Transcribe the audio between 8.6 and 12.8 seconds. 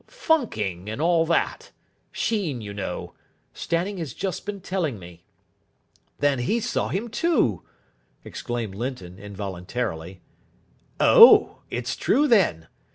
Linton, involuntarily. "Oh, it's true, then?